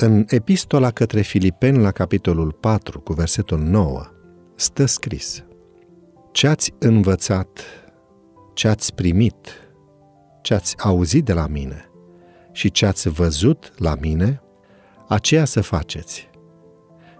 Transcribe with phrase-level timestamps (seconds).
[0.00, 4.06] În epistola către Filipeni, la capitolul 4, cu versetul 9,
[4.54, 5.44] stă scris
[6.32, 7.60] Ce ați învățat,
[8.54, 9.36] ce ați primit,
[10.42, 11.90] ce ați auzit de la mine
[12.52, 14.42] și ce ați văzut la mine,
[15.08, 16.30] aceea să faceți.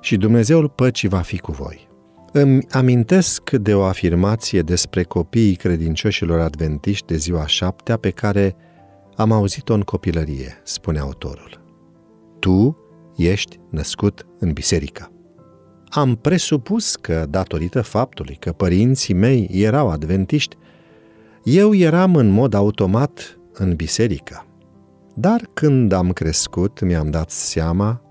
[0.00, 1.88] Și Dumnezeul păcii va fi cu voi.
[2.32, 8.56] Îmi amintesc de o afirmație despre copiii credincioșilor adventiști de ziua șaptea pe care
[9.16, 11.67] am auzit-o în copilărie, spune autorul.
[12.38, 12.76] Tu
[13.16, 15.12] ești născut în biserică.
[15.88, 20.56] Am presupus că, datorită faptului că părinții mei erau adventiști,
[21.42, 24.46] eu eram în mod automat în biserică.
[25.14, 28.02] Dar când am crescut, mi-am dat seama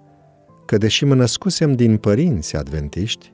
[0.66, 3.34] că, deși mă născusem din părinți adventiști,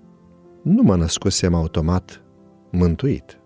[0.64, 2.24] nu mă născusem automat
[2.72, 3.38] mântuit.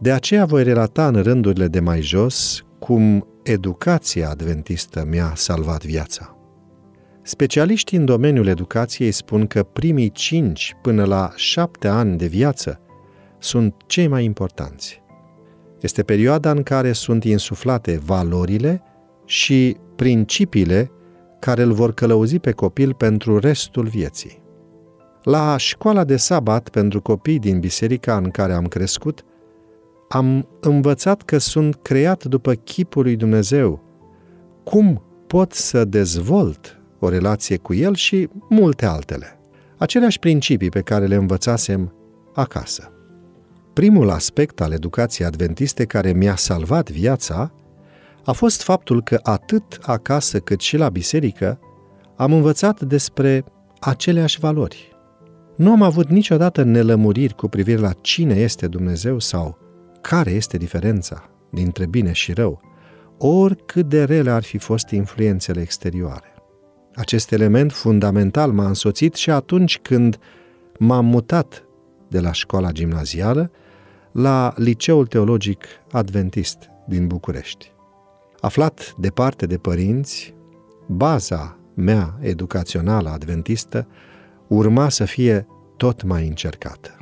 [0.00, 6.35] De aceea voi relata în rândurile de mai jos cum educația adventistă mi-a salvat viața.
[7.28, 12.80] Specialiștii în domeniul educației spun că primii 5 până la 7 ani de viață
[13.38, 15.02] sunt cei mai importanți.
[15.80, 18.82] Este perioada în care sunt insuflate valorile
[19.24, 20.90] și principiile
[21.38, 24.42] care îl vor călăuzi pe copil pentru restul vieții.
[25.22, 29.24] La școala de sabat pentru copii din biserica în care am crescut,
[30.08, 33.82] am învățat că sunt creat după chipul lui Dumnezeu.
[34.64, 39.38] Cum pot să dezvolt o relație cu El și multe altele.
[39.76, 41.92] Aceleași principii pe care le învățasem
[42.34, 42.90] acasă.
[43.72, 47.52] Primul aspect al educației adventiste care mi-a salvat viața
[48.24, 51.58] a fost faptul că atât acasă cât și la biserică
[52.16, 53.44] am învățat despre
[53.80, 54.96] aceleași valori.
[55.56, 59.58] Nu am avut niciodată nelămuriri cu privire la cine este Dumnezeu sau
[60.00, 62.60] care este diferența dintre bine și rău,
[63.18, 66.35] oricât de rele ar fi fost influențele exterioare.
[66.96, 70.18] Acest element fundamental m-a însoțit și atunci când
[70.78, 71.64] m-am mutat
[72.08, 73.50] de la școala gimnazială
[74.12, 77.72] la Liceul Teologic Adventist din București.
[78.40, 80.34] Aflat departe de părinți,
[80.86, 83.86] baza mea educațională adventistă
[84.48, 86.96] urma să fie tot mai încercată.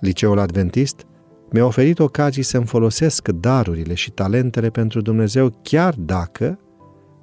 [0.00, 1.06] Liceul Adventist
[1.50, 6.58] mi-a oferit ocazii să-mi folosesc darurile și talentele pentru Dumnezeu, chiar dacă,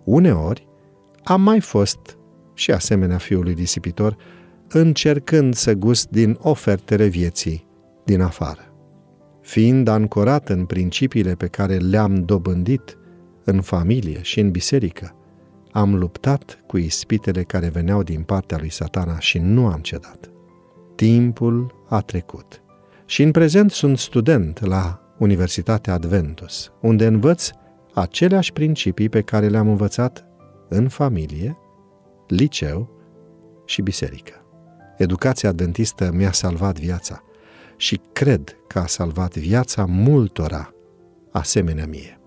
[0.03, 0.67] uneori,
[1.23, 2.17] am mai fost
[2.53, 4.17] și asemenea fiului disipitor,
[4.69, 7.67] încercând să gust din ofertele vieții
[8.05, 8.73] din afară.
[9.41, 12.97] Fiind ancorat în principiile pe care le-am dobândit
[13.43, 15.15] în familie și în biserică,
[15.71, 20.31] am luptat cu ispitele care veneau din partea lui satana și nu am cedat.
[20.95, 22.63] Timpul a trecut
[23.05, 27.49] și în prezent sunt student la Universitatea Adventus, unde învăț
[27.93, 30.25] aceleași principii pe care le-am învățat
[30.69, 31.57] în familie,
[32.27, 32.89] liceu
[33.65, 34.33] și biserică.
[34.97, 37.23] Educația adventistă mi-a salvat viața
[37.77, 40.73] și cred că a salvat viața multora
[41.31, 42.22] asemenea mie.